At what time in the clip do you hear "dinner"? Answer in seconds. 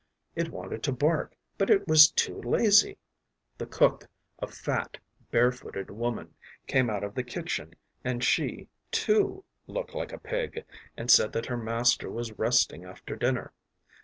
13.15-13.53